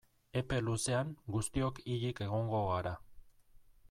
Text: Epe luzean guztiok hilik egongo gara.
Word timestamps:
Epe 0.39 0.57
luzean 0.67 1.11
guztiok 1.35 1.81
hilik 1.83 2.23
egongo 2.27 2.63
gara. 2.73 2.95